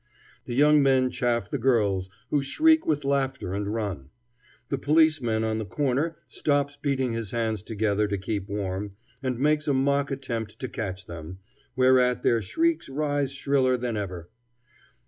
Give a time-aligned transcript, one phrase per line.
[0.45, 4.09] The young men chaff the girls, who shriek with laughter and run.
[4.69, 9.67] The policeman on the corner stops beating his hands together to keep warm, and makes
[9.67, 11.37] a mock attempt to catch them,
[11.75, 14.31] whereat their shrieks rise shriller than ever.